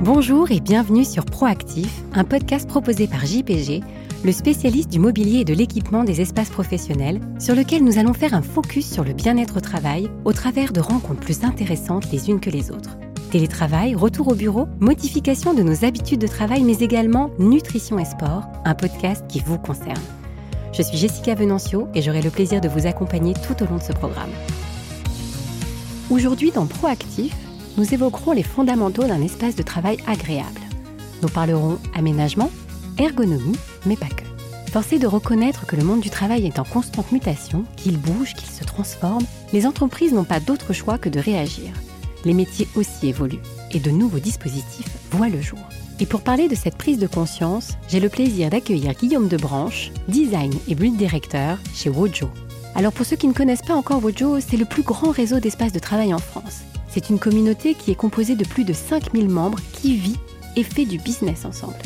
[0.00, 3.82] Bonjour et bienvenue sur Proactif, un podcast proposé par JPG,
[4.24, 8.32] le spécialiste du mobilier et de l'équipement des espaces professionnels, sur lequel nous allons faire
[8.32, 12.38] un focus sur le bien-être au travail au travers de rencontres plus intéressantes les unes
[12.38, 12.96] que les autres.
[13.32, 18.44] Télétravail, retour au bureau, modification de nos habitudes de travail, mais également nutrition et sport,
[18.64, 20.00] un podcast qui vous concerne.
[20.72, 23.82] Je suis Jessica Venancio et j'aurai le plaisir de vous accompagner tout au long de
[23.82, 24.30] ce programme.
[26.08, 27.34] Aujourd'hui, dans Proactif,
[27.78, 30.60] nous évoquerons les fondamentaux d'un espace de travail agréable.
[31.22, 32.50] Nous parlerons aménagement,
[32.98, 34.24] ergonomie, mais pas que.
[34.72, 38.50] Forcé de reconnaître que le monde du travail est en constante mutation, qu'il bouge, qu'il
[38.50, 41.70] se transforme, les entreprises n'ont pas d'autre choix que de réagir.
[42.24, 43.38] Les métiers aussi évoluent
[43.70, 45.60] et de nouveaux dispositifs voient le jour.
[46.00, 50.52] Et pour parler de cette prise de conscience, j'ai le plaisir d'accueillir Guillaume Debranche, design
[50.66, 52.28] et build director chez Wojo.
[52.74, 55.72] Alors pour ceux qui ne connaissent pas encore Wojo, c'est le plus grand réseau d'espaces
[55.72, 56.62] de travail en France.
[56.88, 60.18] C'est une communauté qui est composée de plus de 5000 membres qui vit
[60.56, 61.76] et fait du business ensemble.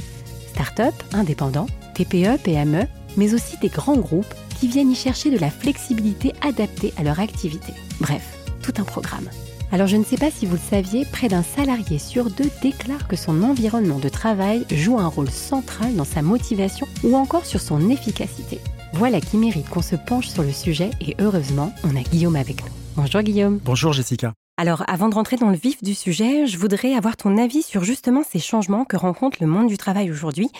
[0.53, 2.87] Start-up, indépendants, TPE, PME,
[3.17, 7.21] mais aussi des grands groupes qui viennent y chercher de la flexibilité adaptée à leur
[7.21, 7.73] activité.
[8.01, 9.29] Bref, tout un programme.
[9.73, 13.09] Alors je ne sais pas si vous le saviez, près d'un salarié sur deux déclare
[13.09, 17.61] que son environnement de travail joue un rôle central dans sa motivation ou encore sur
[17.61, 18.61] son efficacité.
[18.93, 22.63] Voilà qui mérite qu'on se penche sur le sujet et heureusement, on a Guillaume avec
[22.63, 22.71] nous.
[22.97, 23.59] Bonjour Guillaume.
[23.65, 24.35] Bonjour Jessica.
[24.59, 27.85] Alors, avant de rentrer dans le vif du sujet, je voudrais avoir ton avis sur
[27.85, 30.51] justement ces changements que rencontre le monde du travail aujourd'hui.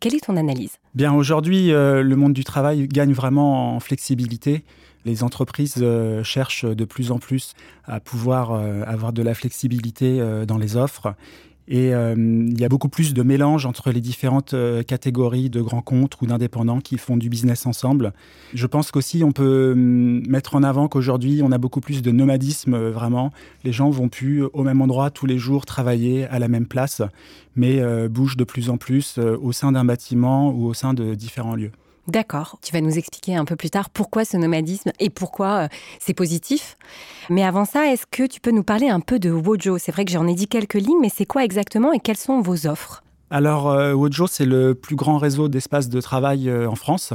[0.00, 0.78] Quelle est ton analyse?
[0.94, 4.64] Bien, aujourd'hui, euh, le monde du travail gagne vraiment en flexibilité.
[5.04, 7.52] Les entreprises euh, cherchent de plus en plus
[7.84, 11.14] à pouvoir euh, avoir de la flexibilité dans les offres
[11.72, 15.62] et euh, il y a beaucoup plus de mélange entre les différentes euh, catégories de
[15.62, 18.12] grands comptes ou d'indépendants qui font du business ensemble.
[18.52, 22.10] Je pense qu'aussi on peut hum, mettre en avant qu'aujourd'hui on a beaucoup plus de
[22.10, 23.32] nomadisme euh, vraiment.
[23.64, 27.00] Les gens vont plus au même endroit tous les jours travailler à la même place,
[27.56, 31.54] mais bougent de plus en plus au sein d'un bâtiment ou au sein de différents
[31.54, 31.70] lieux.
[32.08, 32.58] D'accord.
[32.62, 35.68] Tu vas nous expliquer un peu plus tard pourquoi ce nomadisme et pourquoi euh,
[36.00, 36.76] c'est positif.
[37.30, 39.78] Mais avant ça, est-ce que tu peux nous parler un peu de Wojo?
[39.78, 42.40] C'est vrai que j'en ai dit quelques lignes, mais c'est quoi exactement et quelles sont
[42.40, 43.04] vos offres?
[43.30, 47.14] Alors, euh, Wojo, c'est le plus grand réseau d'espaces de travail euh, en France.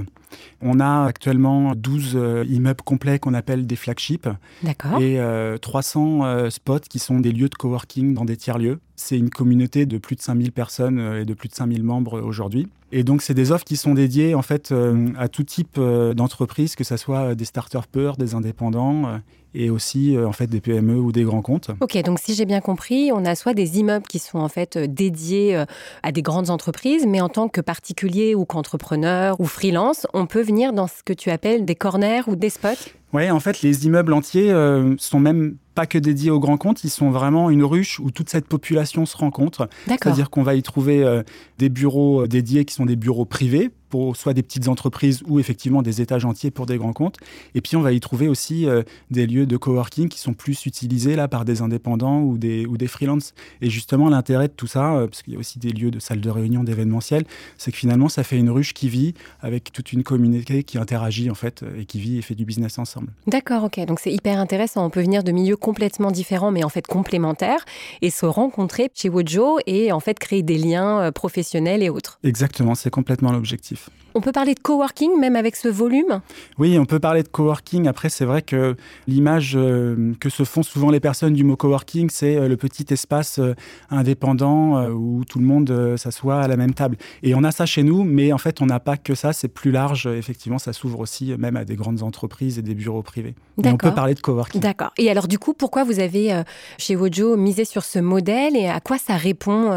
[0.61, 2.17] On a actuellement 12
[2.49, 4.27] immeubles complets qu'on appelle des flagships.
[4.63, 4.99] D'accord.
[5.01, 5.19] Et
[5.61, 8.79] 300 spots qui sont des lieux de coworking dans des tiers-lieux.
[8.95, 12.67] C'est une communauté de plus de 5000 personnes et de plus de 5000 membres aujourd'hui.
[12.91, 16.13] Et donc, c'est des offres qui sont dédiées en fait euh, à tout type euh,
[16.13, 19.17] d'entreprise, que ce soit des starters peurs, des indépendants euh,
[19.53, 21.71] et aussi en fait des PME ou des grands comptes.
[21.81, 24.77] Ok, donc si j'ai bien compris, on a soit des immeubles qui sont en fait
[24.77, 25.63] dédiés
[26.03, 30.41] à des grandes entreprises, mais en tant que particulier ou qu'entrepreneur ou freelance, on peut
[30.41, 32.91] venir dans ce que tu appelles des corners ou des spots.
[33.13, 34.53] Oui, en fait, les immeubles entiers
[34.97, 38.31] sont même pas que dédiés aux grands comptes, ils sont vraiment une ruche où toute
[38.31, 39.69] cette population se rencontre.
[39.85, 41.21] C'est-à-dire qu'on va y trouver euh,
[41.59, 45.39] des bureaux euh, dédiés qui sont des bureaux privés pour soit des petites entreprises ou
[45.39, 47.17] effectivement des étages entiers pour des grands comptes.
[47.55, 50.65] Et puis on va y trouver aussi euh, des lieux de coworking qui sont plus
[50.65, 53.33] utilisés là par des indépendants ou des, ou des freelances.
[53.61, 55.99] Et justement l'intérêt de tout ça, euh, parce qu'il y a aussi des lieux de
[55.99, 57.23] salles de réunion, d'événementiel,
[57.57, 61.29] c'est que finalement ça fait une ruche qui vit avec toute une communauté qui interagit
[61.29, 63.13] en fait et qui vit et fait du business ensemble.
[63.27, 63.85] D'accord, ok.
[63.85, 64.85] Donc c'est hyper intéressant.
[64.85, 67.65] On peut venir de milieux complètement différents mais en fait complémentaires
[68.01, 72.19] et se rencontrer chez Wojo et en fait créer des liens euh, professionnels et autres.
[72.23, 73.76] Exactement, c'est complètement l'objectif.
[74.17, 76.21] On peut parler de coworking même avec ce volume?
[76.57, 77.87] Oui, on peut parler de coworking.
[77.87, 82.09] Après, c'est vrai que l'image euh, que se font souvent les personnes du mot coworking,
[82.09, 83.53] c'est euh, le petit espace euh,
[83.91, 86.97] indépendant où tout le monde s'assoit à la même table.
[87.21, 89.33] Et on a ça chez nous, mais en fait, on n'a pas que ça.
[89.33, 90.07] C'est plus large.
[90.07, 93.35] Effectivement, ça s'ouvre aussi même à des grandes entreprises et des bureaux privés.
[93.63, 94.59] on peut parler de coworking.
[94.59, 94.93] D'accord.
[94.97, 96.41] Et alors, du coup, pourquoi vous avez
[96.79, 99.71] chez Wojo misé sur ce modèle et à quoi ça répond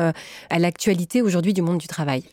[0.48, 2.24] à l'actualité aujourd'hui du monde du travail?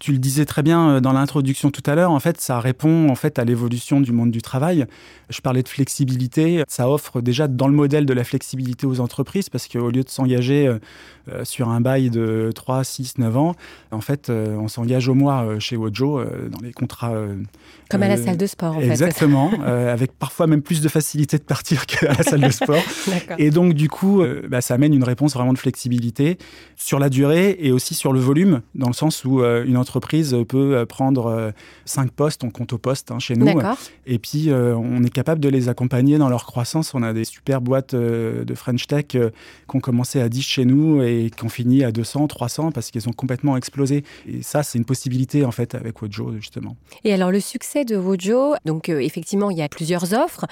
[0.00, 3.08] Tu le disais très bien euh, dans l'introduction tout à l'heure, en fait, ça répond
[3.08, 4.86] en fait à l'évolution du monde du travail.
[5.30, 9.48] Je parlais de flexibilité, ça offre déjà dans le modèle de la flexibilité aux entreprises
[9.48, 10.78] parce qu'au lieu de s'engager euh,
[11.32, 13.54] euh, sur un bail de 3, 6, 9 ans,
[13.90, 17.14] en fait, on s'engage au mois chez Wojo dans les contrats.
[17.88, 18.86] Comme à la salle de sport, en fait.
[18.86, 22.82] Exactement, avec parfois même plus de facilité de partir qu'à la salle de sport.
[23.38, 26.36] et donc, du coup, bah, ça amène une réponse vraiment de flexibilité
[26.76, 29.83] sur la durée et aussi sur le volume, dans le sens où une entreprise
[30.44, 31.52] peut prendre
[31.84, 33.46] cinq postes, on compte au poste hein, chez nous.
[34.06, 36.94] Et puis, on est capable de les accompagner dans leur croissance.
[36.94, 39.18] On a des super boîtes de French Tech qui
[39.74, 43.08] ont commencé à 10 chez nous et qui ont fini à 200, 300 parce qu'ils
[43.08, 44.04] ont complètement explosé.
[44.28, 46.76] Et ça, c'est une possibilité en fait avec Wojo justement.
[47.04, 50.46] Et alors le succès de Wojo, donc effectivement, il y a plusieurs offres,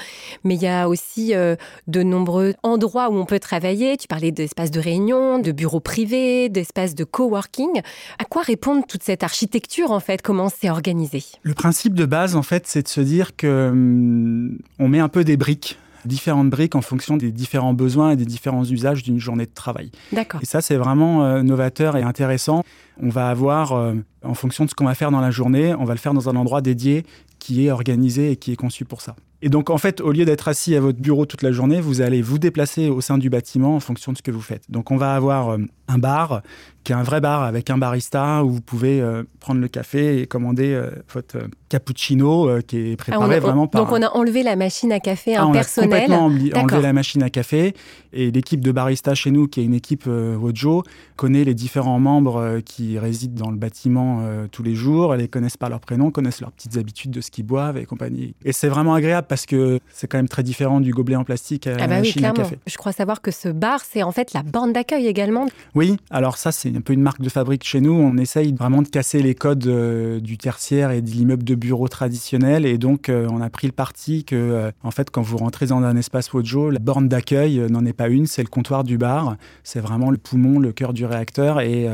[0.44, 3.96] mais il y a aussi de nombreux endroits où on peut travailler.
[3.96, 7.81] Tu parlais d'espaces de réunion, de bureaux privés, d'espaces de coworking.
[8.19, 11.22] À quoi répond toute cette architecture en fait Comment c'est organisé?
[11.42, 15.08] Le principe de base en fait, c'est de se dire que hum, on met un
[15.08, 19.19] peu des briques différentes briques en fonction des différents besoins et des différents usages d'une
[19.19, 19.90] journée de travail.
[20.12, 20.40] D'accord.
[20.42, 22.64] Et ça, c'est vraiment euh, novateur et intéressant.
[23.00, 25.84] On va avoir, euh, en fonction de ce qu'on va faire dans la journée, on
[25.84, 27.04] va le faire dans un endroit dédié
[27.38, 29.16] qui est organisé et qui est conçu pour ça.
[29.44, 32.00] Et donc, en fait, au lieu d'être assis à votre bureau toute la journée, vous
[32.00, 34.62] allez vous déplacer au sein du bâtiment en fonction de ce que vous faites.
[34.71, 35.59] Donc, on va avoir euh,
[35.89, 36.43] un bar
[36.85, 40.21] qui est un vrai bar avec un barista où vous pouvez euh, prendre le café
[40.21, 43.85] et commander euh, votre cappuccino qui est ah, préparé vraiment par.
[43.85, 46.11] Donc on a enlevé la machine à café ah, impersonnelle.
[46.11, 47.75] On a complètement enlevé la machine à café
[48.12, 50.83] et l'équipe de barista chez nous, qui est une équipe Wojo,
[51.15, 55.15] connaît les différents membres qui résident dans le bâtiment tous les jours.
[55.15, 57.87] Elles les connaissent par leur prénom, connaissent leurs petites habitudes de ce qu'ils boivent et
[57.87, 58.35] compagnie.
[58.44, 61.67] Et c'est vraiment agréable parce que c'est quand même très différent du gobelet en plastique
[61.67, 62.58] à ah bah machine à café.
[62.67, 65.46] Je crois savoir que ce bar, c'est en fait la borne d'accueil également.
[65.75, 67.94] Oui, alors ça, c'est un peu une marque de fabrique chez nous.
[67.94, 71.88] On essaye vraiment de casser les codes euh, du tertiaire et de l'immeuble de bureau
[71.88, 72.67] traditionnel.
[72.67, 75.64] Et donc, euh, on a pris le parti que, euh, en fait, quand vous rentrez
[75.64, 78.99] dans un espace Wojo, la borne d'accueil n'en est pas une, c'est le comptoir du
[78.99, 79.37] bar.
[79.64, 81.62] C'est vraiment le poumon, le cœur du réacteur.
[81.62, 81.84] Et,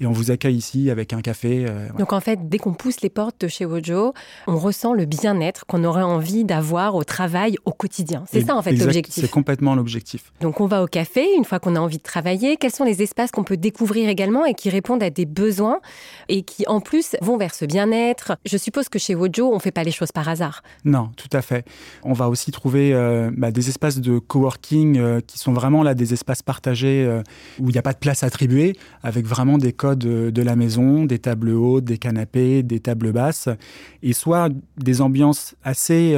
[0.00, 1.66] et on vous accueille ici avec un café.
[1.98, 4.14] Donc, en fait, dès qu'on pousse les portes de chez Wojo,
[4.46, 8.24] on ressent le bien-être qu'on aurait envie d'avoir au travail, au quotidien.
[8.30, 9.24] C'est ça, en fait, l'objectif.
[9.24, 10.32] C'est complètement l'objectif.
[10.40, 12.56] Donc, on va au café une fois qu'on a envie de travailler.
[12.56, 15.80] Quels sont les espaces qu'on peut découvrir également et qui répondent à des besoins
[16.28, 18.36] et qui en plus vont vers ce bien-être?
[18.44, 20.62] Je suppose que chez Wojo, on ne fait pas les choses par hasard.
[20.84, 21.64] Non, tout à fait.
[22.02, 25.94] On va aussi trouver euh, bah, des espaces de coworking euh, qui sont vraiment là
[25.94, 27.22] des espaces partagés euh,
[27.60, 31.04] où il n'y a pas de place attribuée, avec vraiment des codes de la maison,
[31.04, 33.48] des tables hautes, des canapés, des tables basses,
[34.02, 36.16] et soit des ambiances assez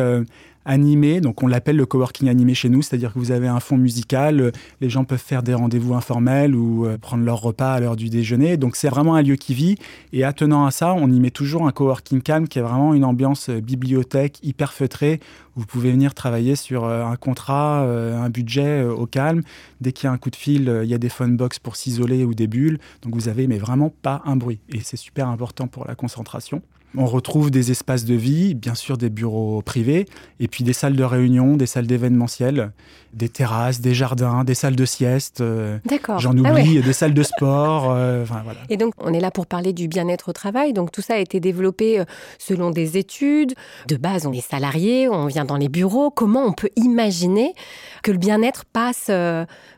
[0.67, 1.21] animé.
[1.21, 4.41] Donc on l'appelle le coworking animé chez nous, c'est-à-dire que vous avez un fond musical,
[4.41, 7.97] euh, les gens peuvent faire des rendez-vous informels ou euh, prendre leur repas à l'heure
[7.97, 8.57] du déjeuner.
[8.57, 9.77] Donc c'est vraiment un lieu qui vit.
[10.13, 13.05] Et attenant à ça, on y met toujours un coworking calme qui est vraiment une
[13.05, 15.21] ambiance euh, bibliothèque hyper feutrée.
[15.57, 19.43] Vous pouvez venir travailler sur un contrat, un budget au calme.
[19.81, 21.77] Dès qu'il y a un coup de fil, il y a des phone box pour
[21.77, 22.79] s'isoler ou des bulles.
[23.03, 24.61] Donc vous avez mais vraiment pas un bruit.
[24.69, 26.63] Et c'est super important pour la concentration.
[26.99, 30.07] On retrouve des espaces de vie, bien sûr des bureaux privés,
[30.41, 32.73] et puis des salles de réunion, des salles d'événementiel,
[33.13, 35.41] des terrasses, des jardins, des salles de sieste.
[35.41, 36.21] Euh, D'accord.
[36.21, 37.91] J'en ah oublie, des salles de sport.
[37.91, 38.61] Euh, voilà.
[38.69, 40.73] Et donc, on est là pour parler du bien-être au travail.
[40.73, 42.05] Donc, tout ça a été développé euh,
[42.39, 43.55] selon des études.
[43.89, 46.11] De base, on est salarié, on vient dans les bureaux.
[46.11, 47.55] Comment on peut imaginer
[48.03, 49.11] que le bien-être passe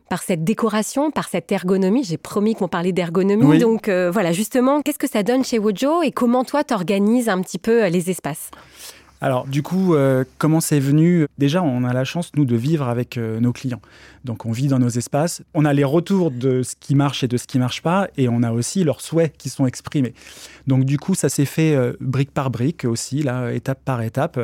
[0.09, 2.05] par cette décoration, par cette ergonomie?
[2.05, 3.59] J'ai promis qu'on parlait d'ergonomie.
[3.59, 7.41] Donc euh, voilà, justement, qu'est-ce que ça donne chez Wojo et comment toi t'organises un
[7.41, 8.51] petit peu euh, les espaces?
[9.21, 11.27] Alors du coup, euh, comment c'est venu?
[11.39, 13.81] Déjà, on a la chance, nous, de vivre avec nos clients.
[14.25, 17.29] Donc on vit dans nos espaces, on a les retours de ce qui marche et
[17.29, 20.13] de ce qui marche pas, et on a aussi leurs souhaits qui sont exprimés.
[20.67, 24.39] Donc du coup, ça s'est fait brique par brique aussi, là, étape par étape.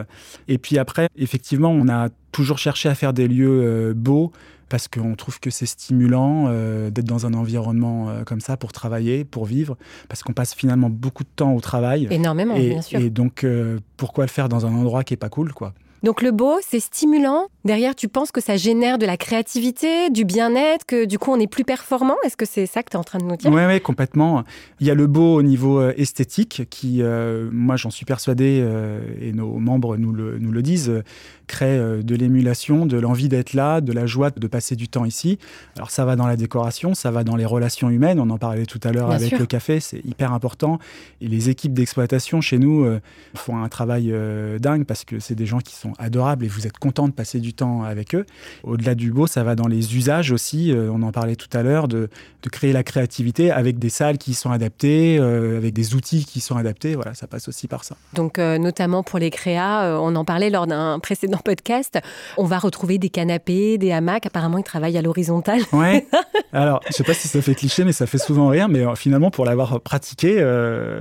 [0.49, 4.33] Et puis après, effectivement, on a toujours cherché à faire des lieux beaux,
[4.69, 8.73] parce qu'on trouve que c'est stimulant euh, d'être dans un environnement euh, comme ça pour
[8.73, 9.77] travailler, pour vivre,
[10.09, 12.09] parce qu'on passe finalement beaucoup de temps au travail.
[12.11, 13.01] Énormément, et, bien sûr.
[13.01, 15.75] Et donc, euh, pourquoi le faire dans un endroit qui est pas cool, quoi?
[16.05, 17.49] Donc le beau, c'est stimulant.
[17.65, 21.41] Derrière, tu penses que ça génère de la créativité, du bien-être, que du coup on
[21.41, 22.17] est plus performant.
[22.23, 23.51] Est-ce que c'est ça que tu es en train de nous dire?
[23.51, 24.45] Oui, ouais, complètement.
[24.81, 28.61] Il y a le beau au niveau euh, esthétique qui, euh, moi j'en suis persuadé,
[28.63, 31.03] euh, et nos membres nous le, nous le disent,
[31.47, 35.39] crée de l'émulation, de l'envie d'être là, de la joie de passer du temps ici.
[35.77, 38.21] Alors ça va dans la décoration, ça va dans les relations humaines.
[38.21, 40.79] On en parlait tout à l'heure avec le café, c'est hyper important.
[41.23, 42.87] Et les équipes d'exploitation chez nous
[43.35, 44.15] font un travail
[44.59, 47.41] dingue parce que c'est des gens qui sont adorables et vous êtes content de passer
[47.41, 48.27] du temps avec eux.
[48.63, 50.73] Au-delà du beau, ça va dans les usages aussi.
[50.73, 52.09] Euh, on en parlait tout à l'heure de,
[52.53, 56.57] créer la créativité avec des salles qui sont adaptées, euh, avec des outils qui sont
[56.57, 56.95] adaptés.
[56.95, 57.97] Voilà, ça passe aussi par ça.
[58.13, 61.99] Donc, euh, notamment pour les créas, on en parlait lors d'un précédent podcast.
[62.37, 64.27] On va retrouver des canapés, des hamacs.
[64.27, 65.63] Apparemment, ils travaillent à l'horizontale.
[65.73, 66.07] Ouais.
[66.53, 68.69] Alors, je sais pas si ça fait cliché, mais ça fait souvent rire.
[68.69, 70.37] Mais finalement, pour l'avoir pratiqué,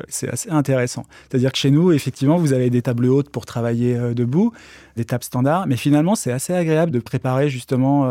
[0.08, 1.06] c'est assez intéressant.
[1.30, 4.54] C'est-à-dire que chez nous, effectivement, vous avez des tables hautes pour travailler debout.
[4.96, 5.68] Des tables standards.
[5.68, 8.10] Mais finalement, c'est assez agréable de préparer justement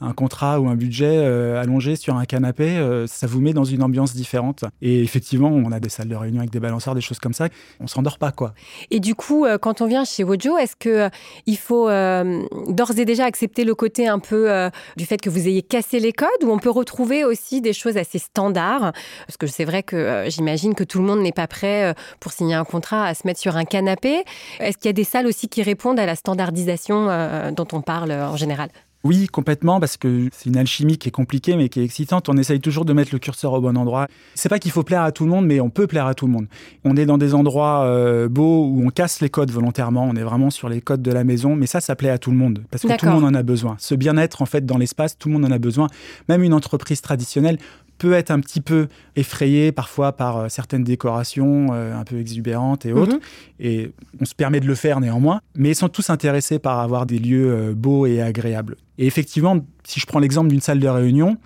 [0.00, 1.18] un contrat ou un budget
[1.56, 3.04] allongé sur un canapé.
[3.06, 4.64] ça vous met dans une ambiance différente.
[4.82, 7.48] Et effectivement, on a des salles de réunion avec des balançoires, des choses comme ça.
[7.80, 8.54] On s'endort pas, quoi.
[8.90, 11.08] Et du coup, quand on vient chez Wojo, est-ce que
[11.46, 15.62] il faut d'ores et déjà accepter le côté un peu du fait que vous ayez
[15.62, 18.92] cassé les codes ou on peut retrouver aussi des choses assez standards?
[19.26, 22.54] Parce que c'est vrai que j'imagine que tout le monde n'est pas prêt pour signer
[22.54, 24.24] un contrat à se mettre sur un canapé.
[24.58, 27.82] Est-ce qu'il y a des salles aussi qui répondent à la standardisation euh, dont on
[27.82, 28.70] parle euh, en général
[29.02, 32.28] oui, complètement, parce que c'est une alchimie qui est compliquée, mais qui est excitante.
[32.28, 34.08] On essaye toujours de mettre le curseur au bon endroit.
[34.34, 36.26] C'est pas qu'il faut plaire à tout le monde, mais on peut plaire à tout
[36.26, 36.46] le monde.
[36.84, 40.04] On est dans des endroits euh, beaux où on casse les codes volontairement.
[40.04, 42.30] On est vraiment sur les codes de la maison, mais ça, ça plaît à tout
[42.30, 43.76] le monde, parce que tout le monde en a besoin.
[43.78, 45.86] Ce bien-être, en fait, dans l'espace, tout le monde en a besoin.
[46.28, 47.56] Même une entreprise traditionnelle
[48.00, 52.86] peut être un petit peu effrayé parfois par euh, certaines décorations euh, un peu exubérantes
[52.86, 53.16] et autres.
[53.16, 53.20] Mhm.
[53.60, 55.42] Et on se permet de le faire néanmoins.
[55.54, 58.76] Mais ils sont tous intéressés par avoir des lieux euh, beaux et agréables.
[58.96, 61.36] Et effectivement, si je prends l'exemple d'une salle de réunion,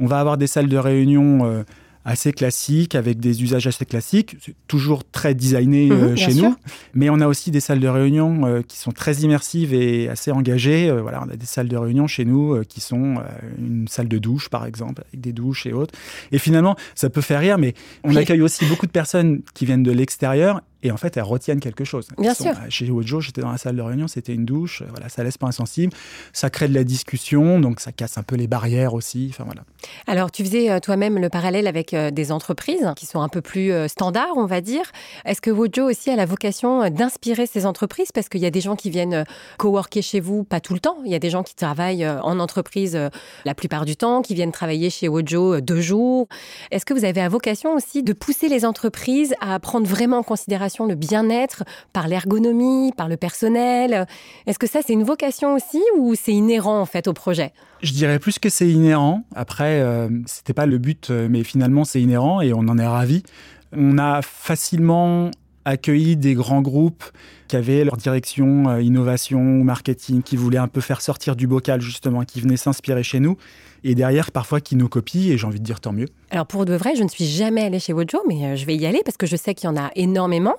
[0.00, 1.64] on va avoir des salles de réunion
[2.04, 4.36] assez classique, avec des usages assez classiques.
[4.40, 6.54] C'est toujours très designé mhm, euh, chez nous.
[6.94, 10.30] Mais on a aussi des salles de réunion euh, qui sont très immersives et assez
[10.30, 10.90] engagées.
[10.90, 13.16] Euh, voilà, on a des salles de réunion chez nous qui sont
[13.58, 15.94] une salle de douche, par exemple, avec des douches et autres.
[16.32, 19.82] Et finalement, ça peut faire rire, mais on accueille aussi beaucoup de personnes qui viennent
[19.82, 22.08] de l'extérieur et en fait, elles retiennent quelque chose.
[22.18, 22.52] Bien sûr.
[22.68, 24.82] chez Wojo, j'étais dans la salle de réunion, c'était une douche.
[24.90, 25.94] Voilà, ça laisse pas insensible.
[26.34, 29.28] Ça crée de la discussion, donc ça casse un peu les barrières aussi.
[29.30, 29.62] Enfin voilà.
[30.06, 33.40] Alors, tu faisais euh, toi-même le parallèle avec euh, des entreprises qui sont un peu
[33.40, 34.84] plus euh, standards, on va dire.
[35.24, 38.12] Est-ce que Wojo aussi a la vocation d'inspirer ces entreprises?
[38.12, 39.24] Parce qu'il y a des gens qui viennent
[39.56, 40.98] coworker chez vous, pas tout le temps.
[41.06, 42.98] Il y a des gens qui travaillent en entreprise
[43.46, 46.26] la plupart du temps, qui viennent travailler chez Wojo deux jours.
[46.70, 50.22] Est-ce que vous avez la vocation aussi de pousser les entreprises à prendre vraiment en
[50.22, 51.62] considération le bien-être
[51.92, 54.06] par l'ergonomie, par le personnel.
[54.46, 57.52] Est-ce que ça, c'est une vocation aussi ou c'est inhérent en fait au projet?
[57.82, 59.22] Je dirais plus que c'est inhérent.
[59.34, 62.86] Après, euh, c'était pas le but, euh, mais finalement, c'est inhérent et on en est
[62.86, 63.22] ravi.
[63.76, 65.30] On a facilement
[65.64, 67.04] accueilli des grands groupes
[67.54, 71.46] qui avaient leur direction euh, innovation ou marketing, qui voulaient un peu faire sortir du
[71.46, 73.36] bocal justement, qui venaient s'inspirer chez nous
[73.84, 76.08] et derrière parfois qui nous copient et j'ai envie de dire tant mieux.
[76.30, 78.74] Alors pour de vrai, je ne suis jamais allée chez Wojo, mais euh, je vais
[78.74, 80.56] y aller parce que je sais qu'il y en a énormément,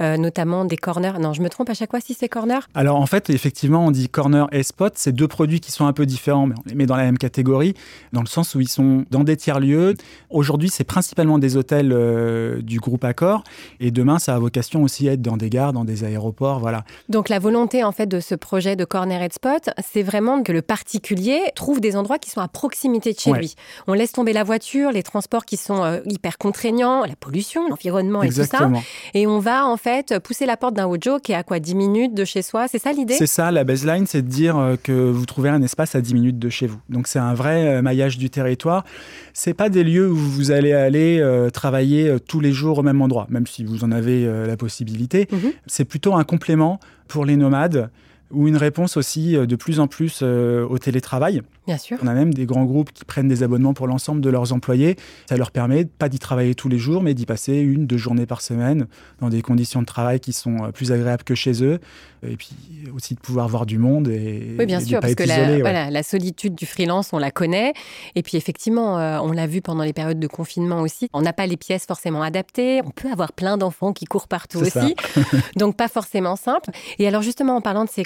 [0.00, 1.18] euh, notamment des corners.
[1.20, 2.68] Non, je me trompe à chaque fois si c'est corner?
[2.74, 5.92] Alors en fait, effectivement, on dit corner et spot, c'est deux produits qui sont un
[5.92, 7.74] peu différents, mais on les met dans la même catégorie,
[8.12, 9.94] dans le sens où ils sont dans des tiers-lieux.
[10.28, 13.44] Aujourd'hui, c'est principalement des hôtels euh, du groupe Accor,
[13.80, 16.84] et demain, ça a vocation aussi à être dans des gares, dans des aéroports, voilà.
[17.08, 20.52] Donc la volonté en fait de ce projet de corner et spot, c'est vraiment que
[20.52, 23.54] le particulier trouve des endroits qui sont à proximité de chez lui.
[23.86, 28.22] On laisse tomber la voiture, les transports qui sont euh, hyper contraignants, la pollution, l'environnement
[28.22, 28.70] et tout ça.
[29.14, 31.74] Et on va en fait pousser la porte d'un Wojo qui est à quoi 10
[31.74, 32.68] minutes de chez soi.
[32.68, 33.14] C'est ça l'idée?
[33.14, 36.14] C'est ça, la baseline, c'est de dire euh, que vous trouvez un espace à 10
[36.14, 36.78] minutes de chez vous.
[36.88, 38.84] Donc c'est un vrai euh, maillage du territoire.
[39.32, 41.22] C'est pas des lieux où vous allez aller
[41.52, 45.26] travailler tous les jours au même endroit, même si vous en avez la possibilité.
[45.32, 45.52] Mhm.
[45.66, 47.90] C'est plutôt un complément pour les nomades
[48.30, 51.42] ou une réponse aussi de plus en plus au télétravail.
[51.66, 51.98] Bien sûr.
[52.02, 54.96] On a même des grands groupes qui prennent des abonnements pour l'ensemble de leurs employés.
[55.28, 58.26] Ça leur permet pas d'y travailler tous les jours, mais d'y passer une, deux journées
[58.26, 58.86] par semaine
[59.20, 61.80] dans des conditions de travail qui sont euh, plus agréables que chez eux.
[62.26, 62.50] Et puis
[62.94, 66.02] aussi de pouvoir voir du monde et, oui, bien sûr, parce que la, voilà, la,
[66.02, 67.74] solitude du freelance, on la connaît.
[68.14, 71.08] Et puis effectivement, euh, on l'a vu pendant les périodes de confinement aussi.
[71.12, 72.80] On n'a pas les pièces forcément adaptées.
[72.84, 74.94] On peut avoir plein d'enfants qui courent partout aussi.
[75.56, 76.70] Donc pas forcément simple.
[76.98, 78.04] Et alors justement, en parlant de ces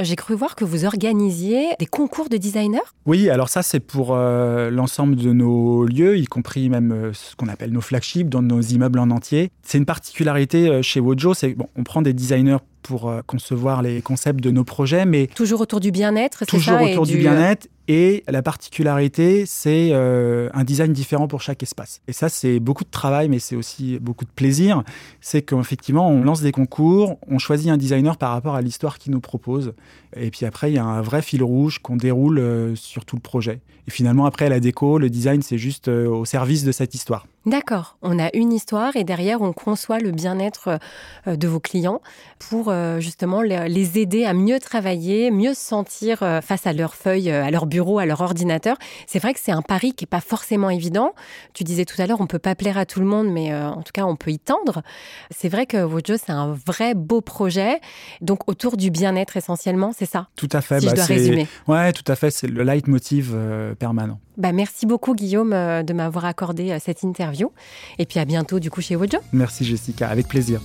[0.00, 4.14] j'ai cru voir que vous organisiez des concours de designers oui, alors ça c'est pour
[4.14, 8.42] euh, l'ensemble de nos lieux, y compris même euh, ce qu'on appelle nos flagships, dans
[8.42, 9.50] nos immeubles en entier.
[9.62, 14.00] C'est une particularité euh, chez Wojo, c'est bon, on prend des designers pour concevoir les
[14.00, 17.66] concepts de nos projets, mais toujours autour du bien-être, c'est ça Toujours autour du bien-être
[17.88, 22.00] et la particularité, c'est euh, un design différent pour chaque espace.
[22.08, 24.82] Et ça, c'est beaucoup de travail, mais c'est aussi beaucoup de plaisir.
[25.20, 29.12] C'est qu'effectivement, on lance des concours, on choisit un designer par rapport à l'histoire qu'il
[29.12, 29.74] nous propose.
[30.16, 33.16] Et puis après, il y a un vrai fil rouge qu'on déroule euh, sur tout
[33.16, 33.60] le projet.
[33.86, 37.26] Et finalement, après, la déco, le design, c'est juste euh, au service de cette histoire.
[37.44, 37.98] D'accord.
[38.02, 40.80] On a une histoire et derrière, on conçoit le bien-être
[41.28, 42.00] de vos clients
[42.40, 47.48] pour justement les aider à mieux travailler, mieux se sentir face à leurs feuilles, à
[47.52, 48.76] leur bureau, à leur ordinateur.
[49.06, 51.14] C'est vrai que c'est un pari qui n'est pas forcément évident.
[51.54, 53.82] Tu disais tout à l'heure, on peut pas plaire à tout le monde, mais en
[53.82, 54.82] tout cas, on peut y tendre.
[55.30, 57.80] C'est vrai que Wojo, c'est un vrai beau projet.
[58.20, 60.28] Donc, autour du bien-être essentiellement, c'est ça?
[60.36, 60.80] Tout à fait.
[60.80, 61.46] Si je bah, dois résumer.
[61.68, 62.30] Ouais, tout à fait.
[62.30, 63.36] C'est le leitmotiv
[63.78, 64.18] permanent.
[64.36, 67.50] Bah, merci beaucoup Guillaume euh, de m'avoir accordé euh, cette interview.
[67.98, 69.18] Et puis à bientôt du coup chez Wojo.
[69.32, 70.60] Merci Jessica, avec plaisir.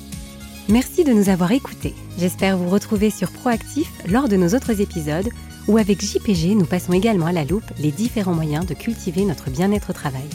[0.69, 1.95] Merci de nous avoir écoutés.
[2.17, 5.27] J'espère vous retrouver sur Proactif lors de nos autres épisodes
[5.67, 9.49] où avec JPG nous passons également à la loupe les différents moyens de cultiver notre
[9.49, 10.27] bien-être au travail.